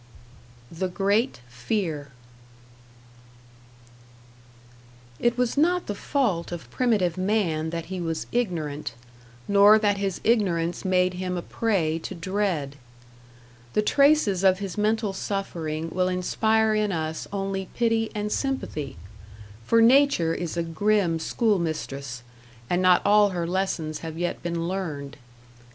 #The 0.71 0.87
Great 0.87 1.41
Fear# 1.47 2.07
It 5.19 5.37
was 5.37 5.55
not 5.55 5.85
the 5.85 5.93
fault 5.93 6.51
of 6.51 6.71
primitive 6.71 7.19
man 7.19 7.69
that 7.69 7.85
he 7.85 8.01
was 8.01 8.25
ignorant, 8.31 8.95
nor 9.47 9.77
that 9.77 9.97
his 9.97 10.19
ignorance 10.23 10.83
made 10.83 11.13
him 11.13 11.37
a 11.37 11.43
prey 11.43 11.99
to 11.99 12.15
dread. 12.15 12.77
The 13.73 13.83
traces 13.83 14.43
of 14.43 14.57
his 14.57 14.75
mental 14.75 15.13
suffering 15.13 15.91
will 15.91 16.07
inspire 16.07 16.73
in 16.73 16.91
us 16.91 17.27
only 17.31 17.69
pity 17.75 18.09
and 18.15 18.31
sympathy; 18.31 18.95
for 19.67 19.83
Nature 19.83 20.33
is 20.33 20.57
a 20.57 20.63
grim 20.63 21.19
school 21.19 21.59
mistress, 21.59 22.23
and 22.71 22.81
not 22.81 23.03
all 23.05 23.29
her 23.29 23.45
lessons 23.45 23.99
have 23.99 24.17
yet 24.17 24.41
been 24.41 24.67
learned. 24.67 25.17